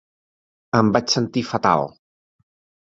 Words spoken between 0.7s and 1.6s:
Em vaig sentir